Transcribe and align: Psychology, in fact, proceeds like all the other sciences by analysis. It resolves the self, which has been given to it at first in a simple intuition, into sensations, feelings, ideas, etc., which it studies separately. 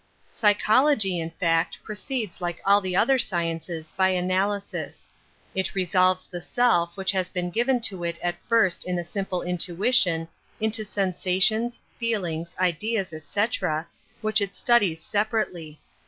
Psychology, 0.31 1.19
in 1.19 1.29
fact, 1.29 1.77
proceeds 1.83 2.41
like 2.41 2.59
all 2.65 2.81
the 2.81 2.95
other 2.95 3.19
sciences 3.19 3.93
by 3.95 4.09
analysis. 4.09 5.07
It 5.53 5.75
resolves 5.75 6.25
the 6.25 6.41
self, 6.41 6.97
which 6.97 7.11
has 7.11 7.29
been 7.29 7.51
given 7.51 7.79
to 7.81 8.03
it 8.03 8.17
at 8.23 8.43
first 8.49 8.83
in 8.83 8.97
a 8.97 9.03
simple 9.03 9.43
intuition, 9.43 10.27
into 10.59 10.83
sensations, 10.83 11.83
feelings, 11.99 12.55
ideas, 12.59 13.13
etc., 13.13 13.85
which 14.21 14.41
it 14.41 14.55
studies 14.55 15.03
separately. 15.03 15.79